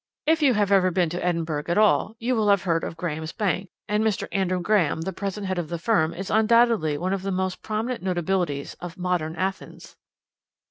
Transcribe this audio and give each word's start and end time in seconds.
If 0.25 0.41
you 0.41 0.55
have 0.55 0.71
ever 0.71 0.89
been 0.89 1.09
to 1.11 1.23
Edinburgh 1.23 1.65
at 1.67 1.77
all, 1.77 2.15
you 2.17 2.35
will 2.35 2.49
have 2.49 2.63
heard 2.63 2.83
of 2.83 2.97
Graham's 2.97 3.33
bank, 3.33 3.69
and 3.87 4.03
Mr. 4.03 4.27
Andrew 4.31 4.59
Graham, 4.59 5.01
the 5.01 5.13
present 5.13 5.45
head 5.45 5.59
of 5.59 5.69
the 5.69 5.77
firm, 5.77 6.11
is 6.15 6.31
undoubtedly 6.31 6.97
one 6.97 7.13
of 7.13 7.21
the 7.21 7.29
most 7.29 7.61
prominent 7.61 8.01
notabilities 8.03 8.75
of 8.79 8.97
'modern 8.97 9.35
Athens.'" 9.35 9.95